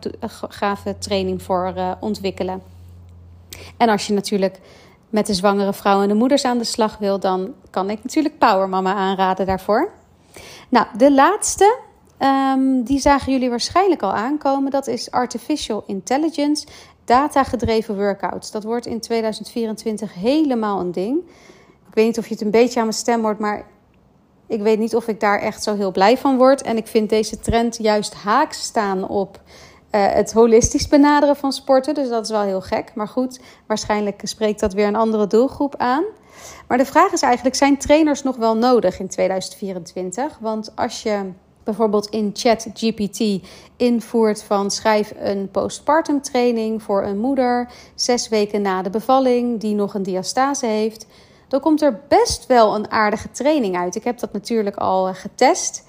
[0.49, 2.63] gave training voor uh, ontwikkelen.
[3.77, 4.61] En als je natuurlijk
[5.09, 8.39] met de zwangere vrouwen en de moeders aan de slag wil, dan kan ik natuurlijk
[8.39, 9.91] Power Mama aanraden daarvoor.
[10.69, 11.79] Nou, de laatste,
[12.19, 14.71] um, die zagen jullie waarschijnlijk al aankomen.
[14.71, 16.67] Dat is Artificial Intelligence,
[17.05, 18.51] data-gedreven workouts.
[18.51, 21.19] Dat wordt in 2024 helemaal een ding.
[21.89, 23.67] Ik weet niet of je het een beetje aan mijn stem hoort, maar
[24.47, 26.63] ik weet niet of ik daar echt zo heel blij van word.
[26.63, 29.41] En ik vind deze trend juist haaks staan op
[29.95, 31.95] uh, het holistisch benaderen van sporten.
[31.95, 32.95] Dus dat is wel heel gek.
[32.95, 36.05] Maar goed, waarschijnlijk spreekt dat weer een andere doelgroep aan.
[36.69, 40.39] Maar de vraag is eigenlijk: zijn trainers nog wel nodig in 2024?
[40.41, 41.33] Want als je
[41.65, 43.47] bijvoorbeeld in ChatGPT
[43.77, 49.75] invoert van schrijf een postpartum training voor een moeder zes weken na de bevalling die
[49.75, 51.07] nog een diastase heeft,
[51.49, 53.95] dan komt er best wel een aardige training uit.
[53.95, 55.87] Ik heb dat natuurlijk al eh, getest.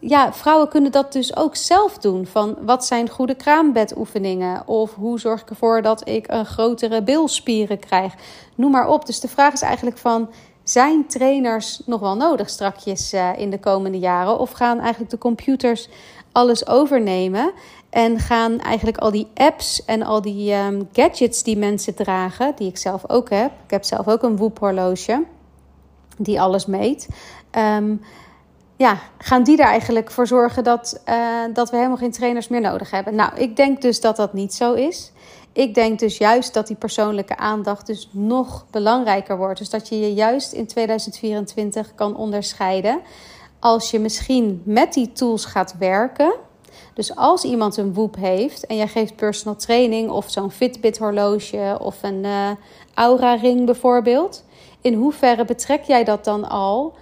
[0.00, 2.26] Ja, vrouwen kunnen dat dus ook zelf doen.
[2.26, 4.62] Van wat zijn goede kraambedoefeningen?
[4.66, 8.14] Of hoe zorg ik ervoor dat ik een grotere bilspieren krijg?
[8.54, 9.06] Noem maar op.
[9.06, 10.28] Dus de vraag is eigenlijk van...
[10.68, 14.38] Zijn trainers nog wel nodig strakjes uh, in de komende jaren?
[14.38, 15.88] Of gaan eigenlijk de computers
[16.32, 17.52] alles overnemen?
[17.90, 22.68] En gaan eigenlijk al die apps en al die um, gadgets die mensen dragen, die
[22.68, 23.50] ik zelf ook heb.
[23.64, 25.24] Ik heb zelf ook een Whoop horloge
[26.18, 27.08] die alles meet.
[27.52, 28.00] Um,
[28.76, 31.14] ja, gaan die er eigenlijk voor zorgen dat, uh,
[31.52, 33.14] dat we helemaal geen trainers meer nodig hebben?
[33.14, 35.12] Nou, ik denk dus dat dat niet zo is.
[35.52, 39.58] Ik denk dus juist dat die persoonlijke aandacht dus nog belangrijker wordt.
[39.58, 43.00] Dus dat je je juist in 2024 kan onderscheiden.
[43.58, 46.34] Als je misschien met die tools gaat werken.
[46.94, 51.78] Dus als iemand een Whoop heeft en jij geeft personal training of zo'n Fitbit horloge
[51.80, 52.50] of een uh,
[52.94, 54.44] Aura ring bijvoorbeeld.
[54.80, 56.94] In hoeverre betrek jij dat dan al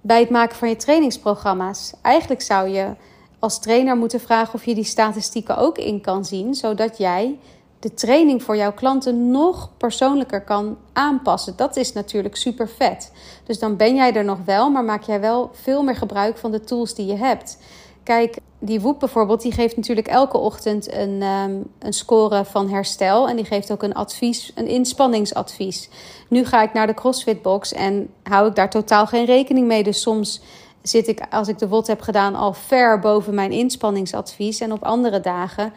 [0.00, 1.92] bij het maken van je trainingsprogramma's.
[2.02, 2.94] Eigenlijk zou je
[3.38, 7.38] als trainer moeten vragen of je die statistieken ook in kan zien, zodat jij
[7.80, 11.56] de training voor jouw klanten nog persoonlijker kan aanpassen.
[11.56, 13.12] Dat is natuurlijk super vet.
[13.44, 16.50] Dus dan ben jij er nog wel, maar maak jij wel veel meer gebruik van
[16.50, 17.58] de tools die je hebt.
[18.02, 23.28] Kijk, die Woep bijvoorbeeld, die geeft natuurlijk elke ochtend een, um, een score van herstel.
[23.28, 25.88] En die geeft ook een advies, een inspanningsadvies.
[26.28, 29.82] Nu ga ik naar de CrossFit box en hou ik daar totaal geen rekening mee.
[29.82, 30.40] Dus soms
[30.82, 34.60] zit ik, als ik de WOD heb gedaan, al ver boven mijn inspanningsadvies.
[34.60, 35.72] En op andere dagen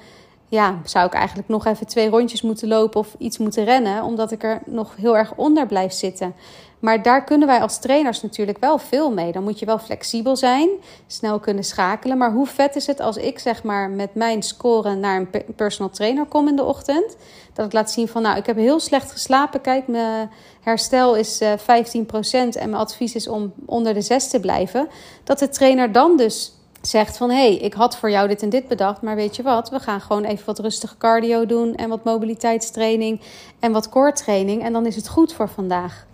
[0.53, 4.31] ja, zou ik eigenlijk nog even twee rondjes moeten lopen of iets moeten rennen, omdat
[4.31, 6.35] ik er nog heel erg onder blijf zitten.
[6.79, 9.31] Maar daar kunnen wij als trainers natuurlijk wel veel mee.
[9.31, 10.69] Dan moet je wel flexibel zijn,
[11.07, 12.17] snel kunnen schakelen.
[12.17, 15.91] Maar hoe vet is het als ik zeg maar met mijn score naar een personal
[15.91, 17.15] trainer kom in de ochtend?
[17.53, 19.61] Dat ik laat zien van nou, ik heb heel slecht geslapen.
[19.61, 24.39] Kijk, mijn herstel is 15% eh, en mijn advies is om onder de 6 te
[24.39, 24.87] blijven.
[25.23, 26.53] Dat de trainer dan dus
[26.87, 29.43] zegt van hé, hey, ik had voor jou dit en dit bedacht, maar weet je
[29.43, 33.21] wat, we gaan gewoon even wat rustige cardio doen en wat mobiliteitstraining
[33.59, 36.05] en wat core training en dan is het goed voor vandaag.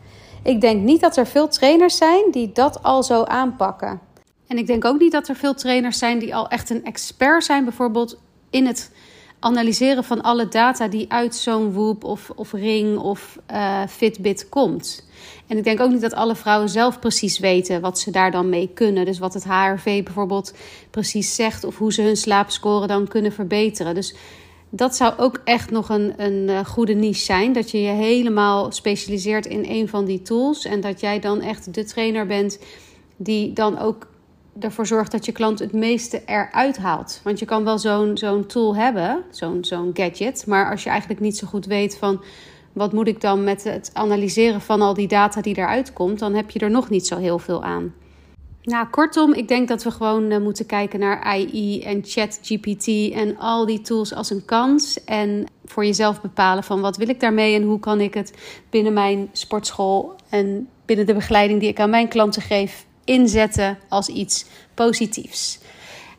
[0.44, 4.00] Ik denk niet dat er veel trainers zijn die dat al zo aanpakken.
[4.48, 7.44] En ik denk ook niet dat er veel trainers zijn die al echt een expert
[7.44, 8.18] zijn, bijvoorbeeld
[8.50, 8.92] in het
[9.40, 15.08] analyseren van alle data die uit zo'n Whoop of, of Ring of uh, Fitbit komt.
[15.48, 18.50] En ik denk ook niet dat alle vrouwen zelf precies weten wat ze daar dan
[18.50, 19.06] mee kunnen.
[19.06, 20.54] Dus wat het HRV bijvoorbeeld
[20.92, 23.96] precies zegt of hoe ze hun slaapscore dan kunnen verbeteren.
[23.96, 24.16] Dus
[24.70, 27.54] dat zou ook echt nog een, een eh, goede niche zijn.
[27.54, 30.66] Dat je je helemaal specialiseert in een van die tools.
[30.66, 32.60] En dat jij dan echt de trainer bent
[33.18, 34.08] die dan ook
[34.60, 37.22] ervoor zorgt dat je klant het meeste eruit haalt.
[37.24, 40.48] Want je kan wel zo'n zo'n tool hebben, zo'n zo'n gadget.
[40.48, 42.24] Maar als je eigenlijk niet zo goed weet van
[42.74, 46.34] wat moet ik dan met het analyseren van al die data die eruit komt, dan
[46.34, 47.94] heb je er nog niet zo heel veel aan.
[48.62, 53.38] Nou, kortom, ik denk dat we gewoon uh, moeten kijken naar AI en ChatGPT en
[53.38, 55.04] al die tools als een kans.
[55.04, 58.34] En voor jezelf bepalen van wat wil ik daarmee en hoe kan ik het
[58.70, 64.08] binnen mijn sportschool en binnen de begeleiding die ik aan mijn klanten geef inzetten als
[64.08, 65.60] iets positiefs.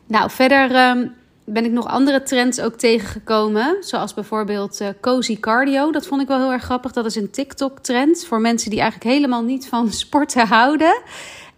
[0.05, 1.07] Nou, verder ehm,
[1.45, 3.77] ben ik nog andere trends ook tegengekomen.
[3.79, 5.91] Zoals bijvoorbeeld uh, cozy cardio.
[5.91, 6.91] Dat vond ik wel heel erg grappig.
[6.91, 11.01] Dat is een TikTok-trend voor mensen die eigenlijk helemaal niet van sporten houden.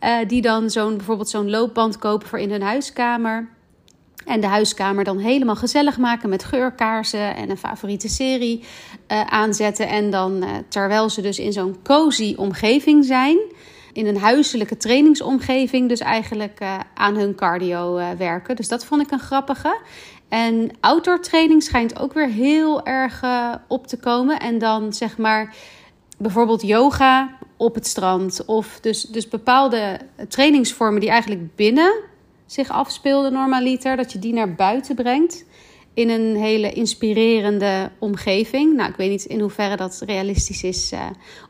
[0.04, 3.50] Uh, die dan zo'n, bijvoorbeeld zo'n loopband kopen voor in hun huiskamer.
[4.26, 8.64] En de huiskamer dan helemaal gezellig maken met geurkaarsen en een favoriete serie
[9.12, 9.88] uh, aanzetten.
[9.88, 13.38] En dan, terwijl ze dus in zo'n cozy omgeving zijn,
[13.94, 18.56] in een huiselijke trainingsomgeving, dus eigenlijk uh, aan hun cardio werken.
[18.56, 19.78] Dus dat vond ik een grappige.
[20.30, 23.22] En outdoor training schijnt ook weer heel erg
[23.68, 24.40] op te komen.
[24.40, 25.56] En dan zeg maar
[26.18, 28.46] bijvoorbeeld yoga op het strand.
[28.46, 31.94] Of dus, dus bepaalde trainingsvormen die eigenlijk binnen
[32.46, 35.46] zich afspeelde normaliter, dat je die naar buiten brengt
[35.94, 38.76] in een hele inspirerende omgeving.
[38.76, 40.94] Nou, ik weet niet in hoeverre dat realistisch is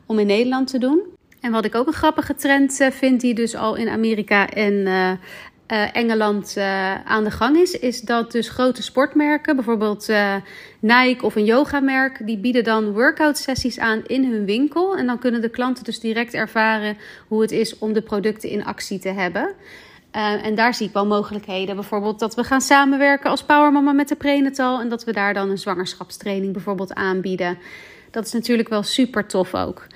[0.06, 1.13] om in Nederland te doen.
[1.44, 4.72] En wat ik ook een grappige trend uh, vind, die dus al in Amerika en
[4.72, 5.10] uh,
[5.96, 6.56] Engeland
[7.04, 10.12] aan de gang is, is dat dus grote sportmerken, bijvoorbeeld
[10.80, 14.96] Nike of een yogamerk, die bieden dan workout sessies aan in hun winkel.
[14.96, 16.96] En dan kunnen de klanten dus direct ervaren
[17.28, 19.54] hoe het is om de producten in actie te hebben.
[20.42, 21.74] En daar zie ik wel mogelijkheden.
[21.74, 24.80] Bijvoorbeeld dat we gaan samenwerken als Powermama met de prenatal.
[24.80, 27.58] En dat we daar dan een zwangerschapstraining bijvoorbeeld aanbieden.
[28.10, 29.86] Dat is natuurlijk wel super tof ook.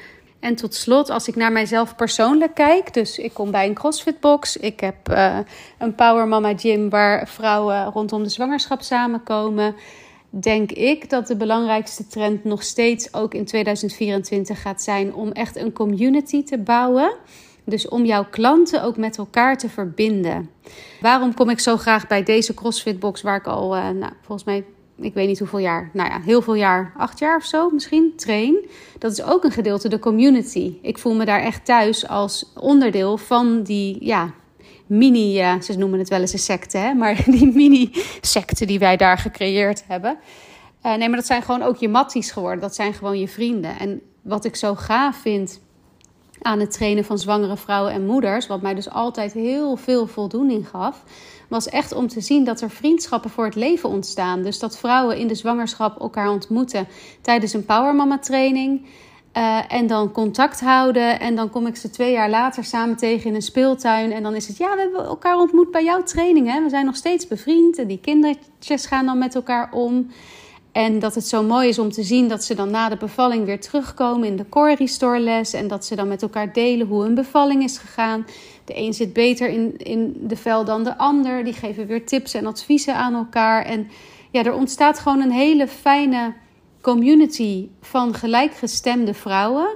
[0.40, 2.94] En tot slot, als ik naar mijzelf persoonlijk kijk.
[2.94, 4.56] Dus ik kom bij een CrossFit-box.
[4.56, 5.38] Ik heb uh,
[5.78, 9.74] een Powermama gym waar vrouwen rondom de zwangerschap samenkomen.
[10.30, 15.56] Denk ik dat de belangrijkste trend nog steeds ook in 2024 gaat zijn om echt
[15.56, 17.16] een community te bouwen.
[17.64, 20.50] Dus om jouw klanten ook met elkaar te verbinden.
[21.00, 24.44] Waarom kom ik zo graag bij deze CrossFit box waar ik al, uh, nou, volgens
[24.44, 24.64] mij,
[25.00, 28.12] ik weet niet hoeveel jaar, nou ja, heel veel jaar, acht jaar of zo misschien,
[28.16, 28.68] train.
[28.98, 30.78] Dat is ook een gedeelte de community.
[30.82, 34.30] Ik voel me daar echt thuis als onderdeel van die, ja,
[34.86, 38.96] mini, uh, ze noemen het wel eens een secte, hè, maar die mini-secte die wij
[38.96, 40.18] daar gecreëerd hebben.
[40.86, 42.60] Uh, nee, maar dat zijn gewoon ook je matties geworden.
[42.60, 43.78] Dat zijn gewoon je vrienden.
[43.78, 45.60] En wat ik zo gaaf vind
[46.42, 50.68] aan het trainen van zwangere vrouwen en moeders, wat mij dus altijd heel veel voldoening
[50.68, 51.04] gaf,
[51.48, 54.42] was echt om te zien dat er vriendschappen voor het leven ontstaan.
[54.42, 56.88] Dus dat vrouwen in de zwangerschap elkaar ontmoeten
[57.20, 58.86] tijdens een Powermama training.
[59.36, 61.20] Uh, en dan contact houden.
[61.20, 64.12] En dan kom ik ze twee jaar later samen tegen in een speeltuin.
[64.12, 66.52] En dan is het, ja, we hebben elkaar ontmoet bij jouw training.
[66.52, 66.62] Hè?
[66.62, 67.78] We zijn nog steeds bevriend.
[67.78, 70.10] En die kindertjes gaan dan met elkaar om.
[70.72, 73.44] En dat het zo mooi is om te zien dat ze dan na de bevalling
[73.44, 75.52] weer terugkomen in de Core Restore les.
[75.52, 78.26] En dat ze dan met elkaar delen hoe hun bevalling is gegaan.
[78.64, 81.44] De een zit beter in, in de vel dan de ander.
[81.44, 83.64] Die geven weer tips en adviezen aan elkaar.
[83.64, 83.88] En
[84.30, 86.34] ja, er ontstaat gewoon een hele fijne
[86.80, 89.68] community van gelijkgestemde vrouwen.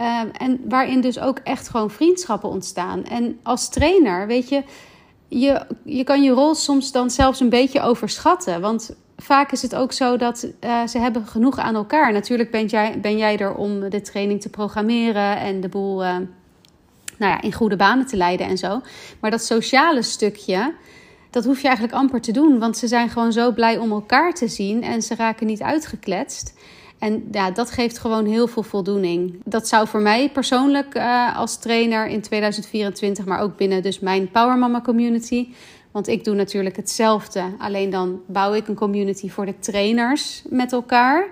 [0.00, 3.04] Uh, en waarin dus ook echt gewoon vriendschappen ontstaan.
[3.04, 4.62] En als trainer, weet je,
[5.28, 8.60] je, je kan je rol soms dan zelfs een beetje overschatten.
[8.60, 12.12] Want vaak is het ook zo dat uh, ze hebben genoeg aan elkaar.
[12.12, 16.16] Natuurlijk ben jij, ben jij er om de training te programmeren en de boel uh,
[17.18, 18.80] nou ja, in goede banen te leiden en zo.
[19.20, 20.74] Maar dat sociale stukje,
[21.30, 22.58] dat hoef je eigenlijk amper te doen.
[22.58, 26.54] Want ze zijn gewoon zo blij om elkaar te zien en ze raken niet uitgekletst.
[26.98, 29.40] En ja, dat geeft gewoon heel veel voldoening.
[29.44, 34.30] Dat zou voor mij persoonlijk uh, als trainer in 2024, maar ook binnen dus mijn
[34.30, 35.48] Power Mama community,
[35.96, 37.42] want ik doe natuurlijk hetzelfde.
[37.58, 41.28] Alleen dan bouw ik een community voor de trainers met elkaar.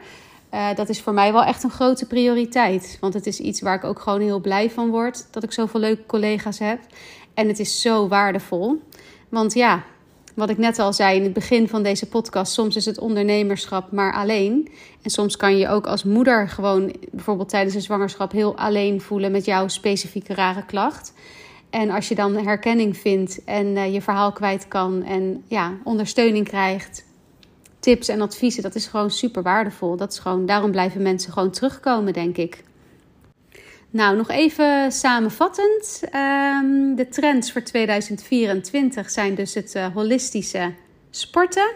[0.54, 2.96] Uh, dat is voor mij wel echt een grote prioriteit.
[3.00, 5.26] Want het is iets waar ik ook gewoon heel blij van word.
[5.30, 6.78] Dat ik zoveel leuke collega's heb.
[7.34, 8.82] En het is zo waardevol.
[9.28, 9.82] Want ja,
[10.34, 13.92] wat ik net al zei in het begin van deze podcast, soms is het ondernemerschap
[13.92, 14.68] maar alleen.
[15.02, 19.32] En soms kan je ook als moeder gewoon bijvoorbeeld tijdens een zwangerschap heel alleen voelen
[19.32, 21.12] met jouw specifieke rare klacht.
[21.74, 26.48] En als je dan herkenning vindt en uh, je verhaal kwijt kan en ja, ondersteuning
[26.48, 27.04] krijgt,
[27.78, 29.96] tips en adviezen, dat is gewoon super waardevol.
[29.96, 32.64] Dat is gewoon, daarom blijven mensen gewoon terugkomen, denk ik.
[33.90, 36.02] Nou, nog even samenvattend.
[36.02, 40.72] Um, de trends voor 2024 zijn dus het uh, holistische
[41.10, 41.72] sporten.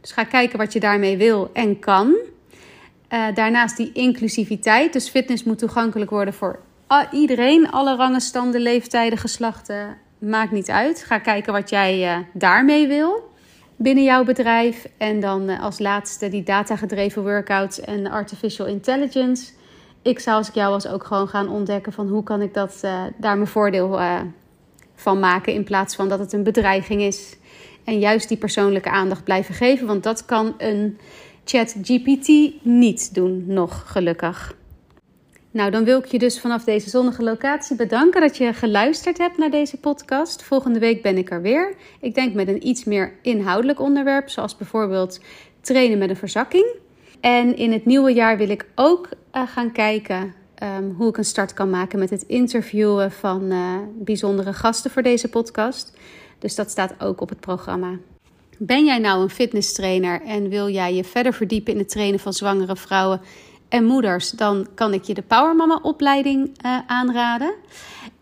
[0.00, 2.16] Dus ga kijken wat je daarmee wil en kan.
[3.12, 4.92] Uh, daarnaast die inclusiviteit.
[4.92, 6.60] Dus fitness moet toegankelijk worden voor
[7.10, 11.04] iedereen, alle rangen, standen, leeftijden, geslachten, maakt niet uit.
[11.04, 13.30] Ga kijken wat jij uh, daarmee wil
[13.76, 14.88] binnen jouw bedrijf.
[14.98, 19.52] En dan uh, als laatste die datagedreven workouts en artificial intelligence.
[20.02, 22.80] Ik zou als ik jou was ook gewoon gaan ontdekken van hoe kan ik dat,
[22.84, 24.00] uh, daar mijn voordeel
[24.94, 25.52] van maken.
[25.52, 27.36] In plaats van dat het een bedreiging is.
[27.84, 29.86] En juist die persoonlijke aandacht blijven geven.
[29.86, 30.98] Want dat kan een
[31.44, 32.28] chat GPT
[32.62, 34.54] niet doen, nog gelukkig.
[35.52, 39.38] Nou, dan wil ik je dus vanaf deze zonnige locatie bedanken dat je geluisterd hebt
[39.38, 40.42] naar deze podcast.
[40.42, 41.74] Volgende week ben ik er weer.
[42.00, 45.20] Ik denk met een iets meer inhoudelijk onderwerp, zoals bijvoorbeeld
[45.60, 46.66] trainen met een verzakking.
[47.20, 51.24] En in het nieuwe jaar wil ik ook uh, gaan kijken um, hoe ik een
[51.24, 55.92] start kan maken met het interviewen van uh, bijzondere gasten voor deze podcast.
[56.38, 57.98] Dus dat staat ook op het programma.
[58.58, 62.20] Ben jij nou een fitness trainer en wil jij je verder verdiepen in het trainen
[62.20, 63.20] van zwangere vrouwen
[63.72, 67.54] en moeders, dan kan ik je de Power Mama opleiding uh, aanraden.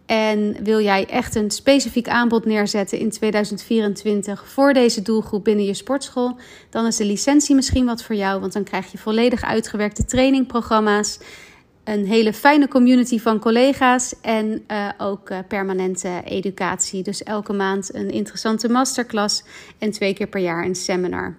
[0.06, 5.74] En wil jij echt een specifiek aanbod neerzetten in 2024 voor deze doelgroep binnen je
[5.74, 6.36] sportschool,
[6.70, 11.18] dan is de licentie misschien wat voor jou, want dan krijg je volledig uitgewerkte trainingprogramma's,
[11.90, 17.02] een hele fijne community van collega's en uh, ook uh, permanente educatie.
[17.02, 19.44] Dus elke maand een interessante masterclass
[19.78, 21.36] en twee keer per jaar een seminar.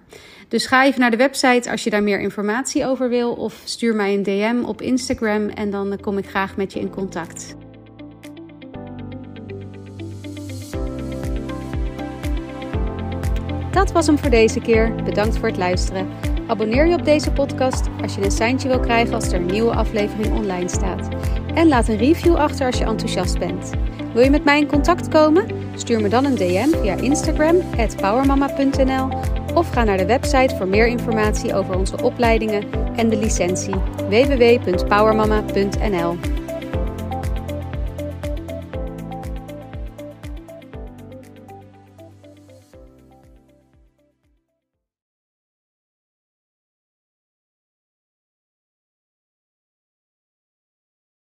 [0.48, 3.94] Dus ga even naar de website als je daar meer informatie over wil, of stuur
[3.94, 7.54] mij een DM op Instagram en dan kom ik graag met je in contact.
[13.70, 14.94] Dat was hem voor deze keer.
[15.04, 16.31] Bedankt voor het luisteren.
[16.46, 19.74] Abonneer je op deze podcast als je een seintje wil krijgen als er een nieuwe
[19.74, 21.08] aflevering online staat.
[21.54, 23.70] En laat een review achter als je enthousiast bent.
[24.12, 25.46] Wil je met mij in contact komen?
[25.74, 27.56] Stuur me dan een DM via Instagram
[28.00, 29.08] powermama.nl
[29.54, 32.64] of ga naar de website voor meer informatie over onze opleidingen
[32.96, 33.74] en de licentie
[34.08, 36.41] www.powermama.nl.